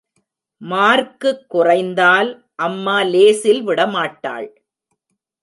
Mark 0.61 1.31
குறைந்தால் 1.47 2.31
அம்மா 2.55 2.97
லேசில் 3.03 3.61
விடமாட்டாள். 3.67 4.49